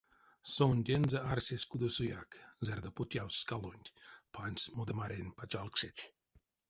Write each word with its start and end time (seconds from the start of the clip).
Сондензэ 0.55 1.19
арсесь 1.31 1.69
кудосояк, 1.71 2.29
зярдо 2.65 2.89
потявтсь 2.97 3.41
скалонть, 3.43 3.93
пансь 4.33 4.71
модамарень 4.77 5.35
пачалксеть. 5.37 6.01